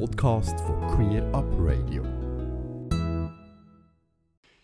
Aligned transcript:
Podcast 0.00 0.58
von 0.60 0.80
Queer 0.88 1.22
Up 1.32 1.46
Radio. 1.58 2.02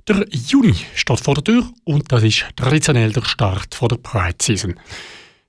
Der 0.09 0.27
Juni 0.31 0.75
steht 0.97 1.21
vor 1.21 1.35
der 1.35 1.45
Tür 1.45 1.71
und 1.85 2.11
das 2.11 2.25
ist 2.25 2.47
traditionell 2.57 3.13
der 3.13 3.23
Start 3.23 3.81
der 3.81 3.97
Pride 3.97 4.37
Season. 4.43 4.75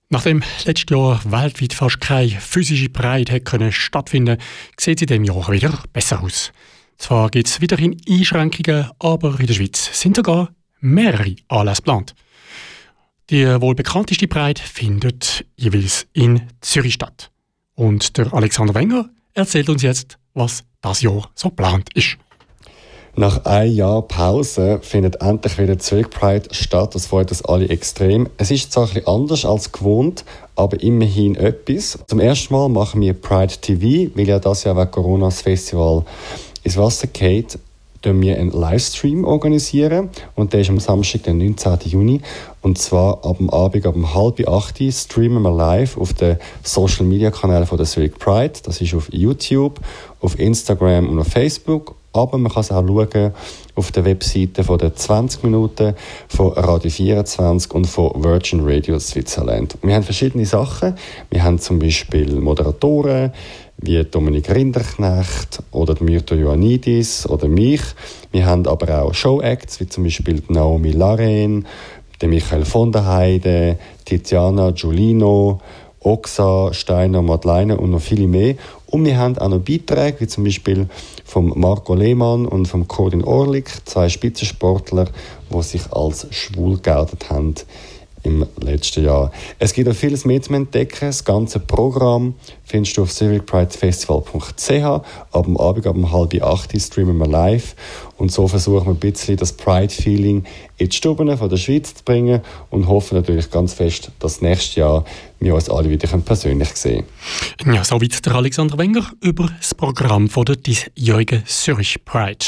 Nachdem 0.09 0.44
letztes 0.65 0.86
Jahr 0.96 1.20
weltweit 1.25 1.73
fast 1.73 1.99
keine 1.99 2.29
physische 2.29 2.89
Pride 2.89 3.31
hätte 3.31 3.71
stattfinden 3.71 4.38
sieht 4.79 4.97
es 4.97 5.02
in 5.02 5.08
diesem 5.08 5.24
Jahr 5.24 5.52
wieder 5.52 5.74
besser 5.92 6.22
aus. 6.22 6.52
Zwar 6.98 7.29
gibt 7.29 7.48
es 7.48 7.62
weiterhin 7.62 8.00
Einschränkungen, 8.08 8.92
aber 9.00 9.40
in 9.40 9.48
der 9.48 9.54
Schweiz 9.56 10.00
sind 10.00 10.16
sogar 10.16 10.54
mehrere 10.79 11.36
Anlässe 11.48 11.82
geplant. 11.82 12.13
Die 13.32 13.46
wohl 13.60 13.74
bekannteste 13.74 14.28
Pride 14.28 14.62
findet 14.62 15.44
jeweils 15.56 16.05
in 16.13 16.48
Zürich 16.62 16.94
statt. 16.94 17.32
Und 17.73 18.18
der 18.18 18.32
Alexander 18.34 18.76
Wenger 18.76 19.09
erzählt 19.34 19.70
uns 19.70 19.82
jetzt, 19.82 20.18
was 20.34 20.63
das 20.81 21.02
Jahr 21.02 21.30
so 21.35 21.49
geplant 21.49 21.89
ist. 21.95 22.17
Nach 23.16 23.44
einem 23.44 23.76
Jahr 23.76 24.02
Pause 24.03 24.80
findet 24.81 25.22
endlich 25.22 25.58
wieder 25.58 25.77
Zurück 25.77 26.12
Pride 26.12 26.48
statt. 26.53 26.95
Das 26.95 27.08
freut 27.08 27.30
uns 27.30 27.44
alle 27.44 27.67
extrem. 27.67 28.30
Es 28.38 28.52
ist 28.52 28.72
zwar 28.72 28.89
ein 28.95 29.05
anders 29.05 29.44
als 29.44 29.73
gewohnt, 29.73 30.23
aber 30.55 30.81
immerhin 30.81 31.36
etwas. 31.36 31.99
Zum 32.08 32.22
ersten 32.22 32.53
Mal 32.53 32.70
machen 32.70 33.02
wir 33.02 33.13
Pride 33.13 33.55
TV, 33.59 34.12
weil 34.16 34.30
ja 34.30 34.39
das 34.39 34.63
Jahr 34.63 34.77
wegen 34.77 34.91
Corona 34.91 35.25
das 35.25 35.41
Festival 35.41 36.05
ins 36.63 36.77
Wasser 36.77 37.08
geht 37.08 37.59
wir 38.03 38.37
einen 38.37 38.51
Livestream 38.51 39.25
organisieren 39.25 40.09
und 40.35 40.53
der 40.53 40.61
ist 40.61 40.69
am 40.69 40.79
Samstag, 40.79 41.23
den 41.23 41.37
19. 41.37 41.77
Juni 41.85 42.21
und 42.61 42.77
zwar 42.77 43.25
ab 43.25 43.37
dem 43.37 43.49
Abend, 43.49 43.85
ab 43.85 43.95
halb 44.13 44.47
acht 44.47 44.79
streamen 44.91 45.41
wir 45.41 45.51
live 45.51 45.97
auf 45.97 46.13
den 46.13 46.37
Social 46.63 47.05
Media 47.05 47.31
Kanälen 47.31 47.65
von 47.65 47.77
der 47.77 47.87
Zurich 47.87 48.13
Pride. 48.13 48.53
Das 48.63 48.81
ist 48.81 48.93
auf 48.93 49.09
YouTube, 49.11 49.79
auf 50.19 50.39
Instagram 50.39 51.09
und 51.09 51.19
auf 51.19 51.27
Facebook. 51.27 51.95
Aber 52.13 52.38
man 52.38 52.52
kann 52.52 52.61
es 52.61 52.71
auch 52.71 52.85
schauen 52.85 53.31
auf 53.75 53.91
der 53.91 54.05
Webseite 54.05 54.63
von 54.63 54.77
der 54.77 54.95
20 54.95 55.43
Minuten 55.43 55.95
von 56.27 56.52
Radio 56.53 56.91
24 56.91 57.73
und 57.73 57.86
von 57.86 58.23
Virgin 58.23 58.59
Radio 58.63 58.99
Switzerland. 58.99 59.77
Wir 59.81 59.95
haben 59.95 60.03
verschiedene 60.03 60.45
Sachen. 60.45 60.95
Wir 61.30 61.43
haben 61.43 61.58
zum 61.58 61.80
Beispiel 61.80 62.36
Moderatoren, 62.36 63.31
wie 63.81 64.03
Dominik 64.03 64.49
Rinderknecht 64.49 65.63
oder 65.71 65.95
Myrto 65.99 66.35
Ioannidis 66.35 67.27
oder 67.27 67.47
mich. 67.47 67.81
Wir 68.31 68.45
haben 68.45 68.67
aber 68.67 69.03
auch 69.03 69.13
Show-Acts, 69.13 69.79
wie 69.79 69.89
zum 69.89 70.03
Beispiel 70.03 70.41
Naomi 70.47 70.91
Laren, 70.91 71.65
Michael 72.23 72.65
von 72.65 72.91
der 72.91 73.07
Heide, 73.07 73.79
Tiziana 74.05 74.71
Giulino, 74.71 75.59
Oxa, 75.99 76.71
Steiner, 76.73 77.23
Madeleine 77.23 77.77
und 77.77 77.91
noch 77.91 78.02
viele 78.02 78.27
mehr. 78.27 78.55
Und 78.85 79.05
wir 79.05 79.17
haben 79.17 79.37
auch 79.39 79.49
noch 79.49 79.59
Beiträge, 79.59 80.19
wie 80.19 80.27
zum 80.27 80.43
Beispiel 80.43 80.87
von 81.25 81.52
Marco 81.55 81.95
Lehmann 81.95 82.45
und 82.45 82.67
von 82.67 82.87
Corin 82.87 83.23
Orlik, 83.23 83.71
zwei 83.85 84.09
Spitzensportler, 84.09 85.07
die 85.52 85.63
sich 85.63 85.91
als 85.91 86.27
schwul 86.29 86.77
geoutet 86.79 87.29
haben 87.29 87.55
im 88.23 88.45
letzten 88.59 89.05
Jahr. 89.05 89.31
Es 89.59 89.73
gibt 89.73 89.89
auch 89.89 89.95
vieles 89.95 90.25
mehr 90.25 90.41
zu 90.41 90.53
entdecken. 90.53 91.08
Das 91.08 91.23
ganze 91.23 91.59
Programm 91.59 92.36
findest 92.64 92.97
du 92.97 93.03
auf 93.03 93.11
civicpridefestival.ch. 93.11 94.83
Ab 94.83 95.45
dem 95.45 95.58
Abend, 95.58 95.88
ab 95.88 95.95
um 95.95 96.11
halb 96.11 96.42
acht 96.42 96.80
streamen 96.80 97.17
wir 97.17 97.27
live. 97.27 97.75
Und 98.17 98.31
so 98.31 98.47
versuchen 98.47 98.86
wir 98.86 98.92
ein 98.92 98.99
bisschen 98.99 99.38
das 99.38 99.53
Pride-Feeling 99.53 100.44
in 100.77 100.89
die 100.89 100.95
Stuben 100.95 101.36
von 101.38 101.49
der 101.49 101.58
Schweiz 101.58 101.95
zu 101.95 102.03
bringen 102.03 102.42
und 102.69 102.88
hoffen 102.88 103.17
natürlich 103.17 103.49
ganz 103.49 103.73
fest, 103.73 104.11
dass 104.19 104.42
nächstes 104.42 104.75
Jahr 104.75 105.05
wir 105.39 105.55
uns 105.55 105.69
alle 105.69 105.89
wieder 105.89 106.08
persönlich 106.19 106.69
sehen 106.69 107.05
können. 107.58 107.75
Ja, 107.75 107.83
soweit 107.83 108.25
der 108.25 108.36
Alexander 108.36 108.77
Wenger 108.77 109.11
über 109.22 109.49
das 109.58 109.73
Programm 109.73 110.30
von 110.30 110.45
der 110.45 110.55
diesjährigen 110.55 111.44
Zürich 111.45 112.05
Pride. 112.05 112.45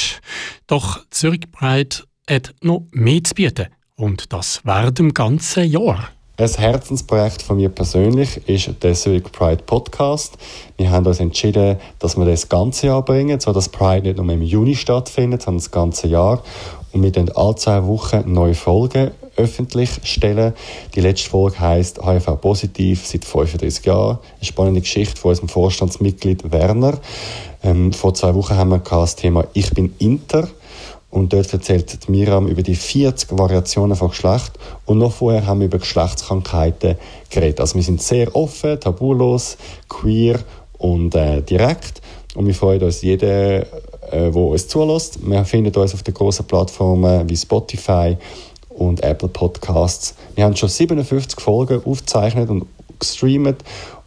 Doch 0.68 1.04
Zürich 1.10 1.52
Pride 1.52 1.98
hat 2.30 2.54
noch 2.62 2.86
mehr 2.92 3.24
zu 3.24 3.34
bieten. 3.34 3.68
Und 4.04 4.34
das 4.34 4.60
während 4.66 5.00
dem 5.00 5.14
ganzen 5.14 5.64
Jahr. 5.64 6.10
Ein 6.36 6.50
Herzensprojekt 6.50 7.42
von 7.42 7.56
mir 7.56 7.70
persönlich 7.70 8.50
ist 8.50 8.70
der 8.84 8.96
Zurich 8.96 9.24
Pride 9.24 9.64
Podcast. 9.66 10.38
Wir 10.76 10.92
haben 10.92 11.06
uns 11.06 11.22
entschieden, 11.22 11.78
dass 12.00 12.18
wir 12.18 12.26
das 12.26 12.50
ganze 12.50 12.88
Jahr 12.88 13.02
bringen, 13.02 13.40
so 13.40 13.54
dass 13.54 13.70
Pride 13.70 14.06
nicht 14.06 14.18
nur 14.18 14.30
im 14.30 14.42
Juni 14.42 14.76
stattfindet, 14.76 15.44
sondern 15.44 15.60
das 15.60 15.72
ganze 15.72 16.08
Jahr. 16.08 16.44
Und 16.92 17.02
wir 17.02 17.16
werden 17.16 17.32
alle 17.34 17.56
zwei 17.56 17.86
Wochen 17.86 18.30
neue 18.30 18.56
Folgen 18.56 19.12
öffentlich 19.38 19.92
stellen. 20.04 20.52
Die 20.96 21.00
letzte 21.00 21.30
Folge 21.30 21.62
heißt 21.62 22.06
HIV 22.06 22.42
positiv 22.42 23.08
seit 23.08 23.24
35 23.24 23.86
Jahren. 23.86 24.20
Eine 24.36 24.46
spannende 24.46 24.82
Geschichte 24.82 25.16
von 25.16 25.30
unserem 25.30 25.48
Vorstandsmitglied 25.48 26.52
Werner. 26.52 27.00
Ähm, 27.64 27.94
vor 27.94 28.14
zwei 28.14 28.36
Wochen 28.36 28.58
haben 28.58 28.72
wir 28.72 28.80
das 28.80 29.16
Thema 29.16 29.46
Ich 29.54 29.72
bin 29.72 29.96
Inter. 29.98 30.50
Und 31.14 31.32
dort 31.32 31.54
erzählt 31.54 32.10
Miriam 32.10 32.48
über 32.48 32.64
die 32.64 32.74
40 32.74 33.38
Variationen 33.38 33.96
von 33.96 34.10
Geschlecht. 34.10 34.54
Und 34.88 34.98
noch 34.98 35.12
vorher 35.12 35.46
haben 35.46 35.60
wir 35.60 35.68
über 35.68 35.78
Geschlechtskrankheiten 35.78 36.96
geredet. 37.30 37.60
Also 37.60 37.76
wir 37.76 37.84
sind 37.84 38.02
sehr 38.02 38.36
offen, 38.36 38.80
tabulos, 38.80 39.58
queer 39.88 40.40
und 40.80 41.14
äh, 41.14 41.44
direkt. 41.44 42.02
Und 42.34 42.48
wir 42.48 42.56
freuen 42.56 42.82
uns 42.82 43.04
jeden, 43.04 43.30
äh, 43.30 43.66
der 44.12 44.36
uns 44.36 44.68
zulässt. 44.68 45.20
Wir 45.24 45.46
finden 45.46 45.80
uns 45.80 45.94
auf 45.94 46.02
den 46.02 46.16
großen 46.16 46.48
Plattformen 46.48 47.30
wie 47.30 47.38
Spotify 47.38 48.18
und 48.70 49.04
Apple 49.04 49.30
Podcasts. 49.30 50.16
Wir 50.34 50.46
haben 50.46 50.56
schon 50.56 50.70
57 50.70 51.40
Folgen 51.40 51.80
aufgezeichnet 51.86 52.50
und 52.50 52.66
gestreamt 52.98 53.64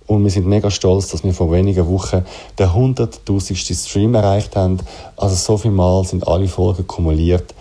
und 0.07 0.23
wir 0.23 0.31
sind 0.31 0.47
mega 0.47 0.71
stolz, 0.71 1.09
dass 1.09 1.25
wir 1.25 1.35
vor 1.35 1.51
wenigen 1.53 1.89
Wochen 1.89 2.25
den 2.59 2.69
100.000. 2.69 3.89
Stream 3.89 4.15
erreicht 4.15 4.57
haben. 4.57 4.79
Also 5.17 5.35
so 5.35 5.59
viel 5.59 5.73
Mal 5.73 6.05
sind 6.05 6.27
alle 6.27 6.49
Folgen 6.49 6.87
kumuliert 6.87 7.55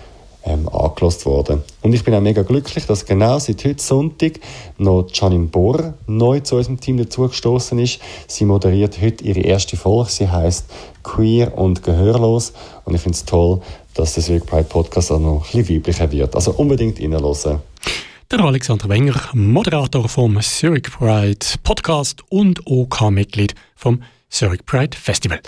ähm, 0.45 0.69
angelost 0.69 1.25
worden. 1.25 1.63
Und 1.81 1.93
ich 1.93 2.03
bin 2.03 2.13
auch 2.13 2.21
mega 2.21 2.43
glücklich, 2.43 2.85
dass 2.85 3.05
genau 3.05 3.39
seit 3.39 3.65
heute 3.65 3.83
Sonntag 3.83 4.39
noch 4.77 5.07
Janine 5.11 5.47
Bohr 5.47 5.95
neu 6.07 6.39
zu 6.41 6.55
unserem 6.55 6.79
Team 6.79 6.97
dazugestoßen 6.97 7.79
ist. 7.79 7.99
Sie 8.27 8.45
moderiert 8.45 9.01
heute 9.01 9.23
ihre 9.23 9.41
erste 9.41 9.75
Folge. 9.75 10.11
Sie 10.11 10.29
heißt 10.29 10.65
Queer 11.03 11.57
und 11.57 11.83
Gehörlos. 11.83 12.53
Und 12.85 12.93
ich 12.93 13.01
finde 13.01 13.15
es 13.15 13.25
toll, 13.25 13.61
dass 13.95 14.13
das 14.13 14.29
Week 14.29 14.45
Pride 14.45 14.65
Podcast 14.65 15.11
auch 15.11 15.19
noch 15.19 15.45
ein 15.45 15.59
bisschen 15.61 15.77
weiblicher 15.77 16.11
wird. 16.11 16.35
Also 16.35 16.51
unbedingt 16.51 16.99
reinhören. 16.99 17.59
Der 18.35 18.43
Alexander 18.43 18.89
Wenger, 18.89 19.15
Moderator 19.31 20.09
vom 20.09 20.41
Zurich 20.41 20.91
Pride 20.91 21.45
Podcast 21.63 22.21
und 22.27 22.67
OK-Mitglied 22.67 23.55
vom 23.77 24.03
Zurich 24.27 24.65
Pride 24.65 24.97
Festival. 24.97 25.39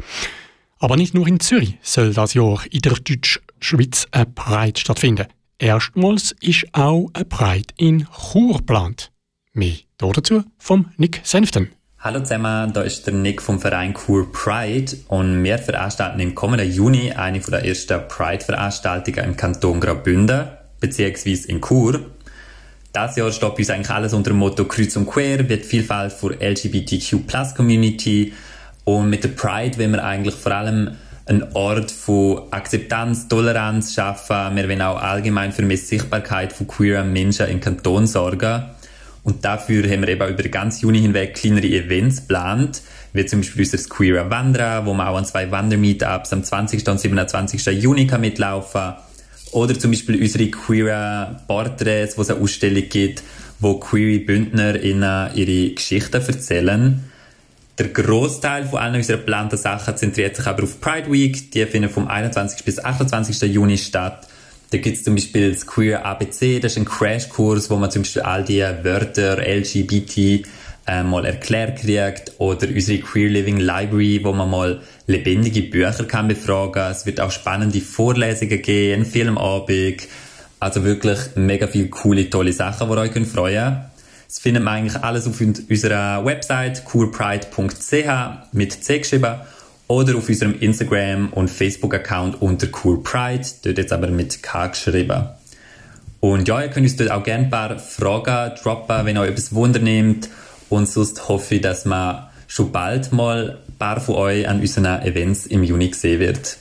Aber 0.79 0.95
nicht 0.95 1.13
nur 1.13 1.27
in 1.27 1.41
Zürich 1.41 1.77
soll 1.81 2.13
das 2.13 2.33
Jahr 2.33 2.63
in 2.71 2.79
der 2.79 2.93
Deutschschweiz 2.93 4.07
ein 4.11 4.33
Pride 4.33 4.79
stattfinden. 4.79 5.27
Erstmals 5.59 6.33
ist 6.39 6.65
auch 6.71 7.09
ein 7.11 7.27
Pride 7.27 7.73
in 7.75 8.07
Chur 8.31 8.59
geplant. 8.59 9.11
Mehr 9.51 9.75
dazu 9.97 10.45
vom 10.57 10.93
Nick 10.95 11.19
Senften. 11.25 11.73
Hallo 11.99 12.21
zusammen, 12.21 12.71
da 12.71 12.83
ist 12.83 13.05
der 13.05 13.15
Nick 13.15 13.41
vom 13.41 13.59
Verein 13.59 13.95
Chur 13.95 14.31
Pride 14.31 14.95
und 15.09 15.43
wir 15.43 15.57
veranstalten 15.59 16.21
im 16.21 16.35
kommenden 16.35 16.71
Juni 16.71 17.11
eine 17.11 17.41
der 17.41 17.65
ersten 17.65 18.07
Pride-Veranstaltungen 18.07 19.25
im 19.25 19.35
Kanton 19.35 19.81
Graubünden, 19.81 20.47
beziehungsweise 20.79 21.49
in 21.49 21.61
Chur. 21.61 22.11
Das 22.97 23.15
Jahr 23.15 23.29
bei 23.29 23.47
uns 23.47 23.69
eigentlich 23.69 23.91
alles 23.91 24.13
unter 24.15 24.31
dem 24.31 24.39
Motto 24.39 24.65
Kreuz 24.65 24.95
und 24.95 25.05
Quer, 25.05 25.47
wird 25.47 25.65
Vielfalt 25.65 26.11
für 26.11 26.33
LGBTQ-Plus-Community 26.41 28.33
und 28.85 29.11
mit 29.11 29.23
der 29.23 29.27
Pride 29.29 29.77
wollen 29.77 29.91
wir 29.91 30.03
eigentlich 30.03 30.33
vor 30.33 30.53
allem 30.53 30.95
einen 31.27 31.43
Ort 31.53 31.91
von 31.91 32.51
Akzeptanz, 32.51 33.27
Toleranz 33.27 33.93
schaffen. 33.93 34.55
Wir 34.55 34.67
wollen 34.67 34.81
auch 34.81 34.99
allgemein 34.99 35.51
für 35.51 35.61
mehr 35.61 35.77
Sichtbarkeit 35.77 36.51
von 36.51 36.67
queeren 36.67 37.13
Menschen 37.13 37.47
im 37.49 37.59
Kanton 37.59 38.07
sorgen. 38.07 38.63
Und 39.23 39.45
dafür 39.45 39.87
haben 39.87 40.01
wir 40.01 40.09
eben 40.09 40.27
über 40.27 40.41
den 40.41 40.51
ganzen 40.51 40.81
Juni 40.81 40.99
hinweg 40.99 41.35
kleinere 41.35 41.67
Events 41.67 42.21
geplant, 42.21 42.81
wie 43.13 43.27
zum 43.27 43.41
Beispiel 43.41 43.63
unser 43.63 43.89
Queer 43.89 44.27
Wanderer, 44.31 44.87
wo 44.87 44.95
man 44.95 45.05
auch 45.05 45.17
an 45.17 45.25
zwei 45.25 45.51
Wandermeetups 45.51 46.33
am 46.33 46.43
20. 46.43 46.87
und 46.87 46.99
27. 46.99 47.63
Juni 47.79 48.07
kann 48.07 48.21
mitlaufen 48.21 48.81
kann 48.81 48.95
oder 49.51 49.77
zum 49.77 49.91
Beispiel 49.91 50.21
unsere 50.21 50.47
queer 50.47 51.41
Porträts, 51.47 52.17
wo 52.17 52.21
es 52.21 52.29
eine 52.29 52.41
Ausstellung 52.41 52.83
gibt, 52.89 53.23
wo 53.59 53.79
queere 53.79 54.19
BündnerInnen 54.19 55.35
ihre 55.35 55.73
Geschichten 55.73 56.21
erzählen. 56.21 57.03
Der 57.77 57.89
Großteil 57.89 58.65
von 58.65 58.79
allen 58.79 58.95
unserer 58.95 59.17
geplanten 59.17 59.57
Sachen 59.57 59.95
zentriert 59.95 60.35
sich 60.35 60.47
aber 60.47 60.63
auf 60.63 60.81
Pride 60.81 61.11
Week. 61.11 61.51
Die 61.51 61.65
finden 61.65 61.89
vom 61.89 62.07
21. 62.07 62.65
bis 62.65 62.83
28. 62.83 63.41
Juni 63.53 63.77
statt. 63.77 64.27
Da 64.71 64.79
gibt 64.79 64.97
es 64.97 65.03
zum 65.03 65.15
Beispiel 65.15 65.51
das 65.51 65.65
Queer 65.65 66.05
ABC, 66.05 66.59
das 66.59 66.73
ist 66.73 66.77
ein 66.79 66.85
Crashkurs, 66.85 67.69
wo 67.69 67.77
man 67.77 67.89
zum 67.89 68.01
Beispiel 68.01 68.23
all 68.23 68.43
die 68.43 68.59
Wörter 68.59 69.37
LGBT 69.37 70.45
äh, 70.87 71.03
mal 71.03 71.25
erklärt 71.25 71.81
kriegt. 71.81 72.33
Oder 72.37 72.67
unsere 72.67 72.99
Queer 72.99 73.29
Living 73.29 73.57
Library, 73.57 74.21
wo 74.23 74.33
man 74.33 74.49
mal 74.49 74.81
lebendige 75.05 75.63
Bücher 75.63 76.05
kann 76.05 76.27
befragen. 76.27 76.91
Es 76.91 77.05
wird 77.05 77.19
auch 77.19 77.31
spannende 77.31 77.81
Vorlesungen 77.81 78.61
geben, 78.61 79.05
Filmabend. 79.05 80.07
Also 80.59 80.83
wirklich 80.83 81.19
mega 81.35 81.67
viele 81.67 81.89
coole, 81.89 82.29
tolle 82.29 82.53
Sachen, 82.53 82.87
die 82.87 82.93
ihr 82.95 82.99
euch 82.99 83.27
freuen 83.27 83.63
könnt. 83.63 83.77
Das 84.27 84.39
findet 84.39 84.63
man 84.63 84.75
eigentlich 84.75 85.01
alles 85.01 85.27
auf 85.27 85.39
unserer 85.39 86.25
Website 86.25 86.83
coolpride.ch 86.85 88.09
mit 88.51 88.83
C 88.83 88.99
geschrieben. 88.99 89.35
oder 89.87 90.17
auf 90.17 90.27
unserem 90.27 90.59
Instagram- 90.59 91.31
und 91.31 91.49
Facebook-Account 91.49 92.41
unter 92.41 92.67
Cool 92.83 93.01
Pride, 93.03 93.45
dort 93.63 93.77
jetzt 93.77 93.93
aber 93.93 94.07
mit 94.07 94.43
K 94.43 94.67
geschrieben. 94.67 95.29
Und 96.19 96.47
ja, 96.47 96.61
ihr 96.61 96.67
könnt 96.67 96.85
uns 96.85 96.97
dort 96.97 97.11
auch 97.11 97.23
gerne 97.23 97.45
ein 97.45 97.49
paar 97.49 97.79
Fragen 97.79 98.55
droppen, 98.61 99.05
wenn 99.05 99.17
euch 99.17 99.29
etwas 99.29 99.53
Wunder 99.53 99.79
nimmt. 99.79 100.27
Und 100.69 100.87
sonst 100.87 101.27
hoffe 101.29 101.55
ich, 101.55 101.61
dass 101.61 101.85
man 101.85 102.27
schon 102.47 102.71
bald 102.71 103.11
mal 103.11 103.59
ein 103.67 103.77
paar 103.77 103.99
von 103.99 104.15
euch 104.15 104.47
an 104.47 104.59
unseren 104.59 105.01
Events 105.01 105.45
im 105.45 105.63
Juni 105.63 105.93
sehen 105.93 106.19
wird. 106.19 106.57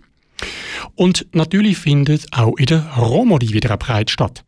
Und 0.95 1.27
natürlich 1.33 1.79
findet 1.79 2.27
auch 2.33 2.57
in 2.57 2.67
der 2.67 2.87
Romodi 2.97 3.53
wieder 3.53 3.71
eine 3.71 3.79
Pride 3.79 4.11
statt. 4.11 4.45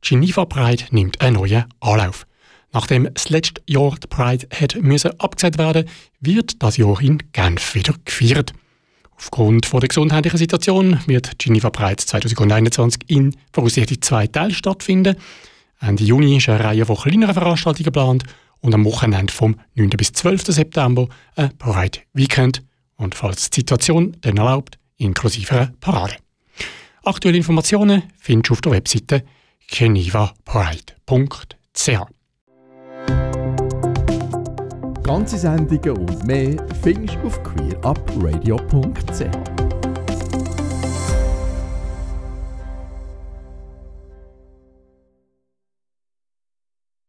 Geneva 0.00 0.44
Pride 0.44 0.84
nimmt 0.90 1.20
einen 1.20 1.36
neuen 1.36 1.64
Anlauf. 1.80 2.26
Nachdem 2.72 3.08
das 3.12 3.30
letzte 3.30 3.62
Jahr 3.68 3.94
die 4.02 4.08
Pride 4.08 4.48
hat 4.52 4.76
müssen 4.82 5.18
abgesagt 5.20 5.58
werden, 5.58 5.88
wird 6.20 6.62
das 6.62 6.76
Jahr 6.76 7.00
in 7.00 7.22
Genf 7.32 7.74
wieder 7.74 7.94
gefeiert. 8.04 8.52
Aufgrund 9.16 9.64
von 9.64 9.80
der 9.80 9.88
gesundheitlichen 9.88 10.38
Situation 10.38 10.98
wird 11.06 11.38
Geneva 11.38 11.70
Pride 11.70 11.96
2021 11.96 13.02
in 13.06 13.36
voraussichtlich 13.52 14.00
zwei 14.00 14.26
Teilen 14.26 14.52
stattfinden. 14.52 15.16
Ende 15.86 16.04
Juni 16.04 16.38
ist 16.38 16.48
eine 16.48 16.64
Reihe 16.64 16.86
von 16.86 16.96
kleineren 16.96 17.34
Veranstaltungen 17.34 17.84
geplant 17.84 18.24
und 18.60 18.74
am 18.74 18.86
Wochenende 18.86 19.32
vom 19.32 19.56
9. 19.74 19.90
bis 19.90 20.12
12. 20.12 20.46
September 20.46 21.06
ein 21.36 21.56
Pride 21.58 21.98
Weekend 22.14 22.62
und 22.96 23.14
falls 23.14 23.50
die 23.50 23.60
Situation 23.60 24.16
dann 24.22 24.38
erlaubt, 24.38 24.78
inklusive 24.96 25.54
einer 25.54 25.72
Parade. 25.80 26.14
Aktuelle 27.04 27.36
Informationen 27.36 28.04
findest 28.18 28.48
du 28.48 28.54
auf 28.54 28.62
der 28.62 28.72
Webseite 28.72 29.24
genevapride.ch. 29.68 31.90
Ganze 35.02 35.38
Sendungen 35.38 35.98
und 35.98 36.26
mehr 36.26 36.56
findest 36.82 37.16
du 37.16 37.26
auf 37.26 37.42
queerupradio.ch. 37.42 39.53